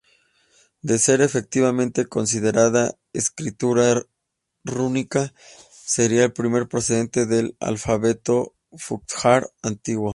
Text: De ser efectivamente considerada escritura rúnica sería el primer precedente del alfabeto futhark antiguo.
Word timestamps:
De 0.81 0.97
ser 0.97 1.21
efectivamente 1.21 2.07
considerada 2.07 2.97
escritura 3.13 4.03
rúnica 4.63 5.31
sería 5.69 6.23
el 6.23 6.33
primer 6.33 6.67
precedente 6.67 7.25
del 7.27 7.55
alfabeto 7.59 8.55
futhark 8.71 9.51
antiguo. 9.61 10.09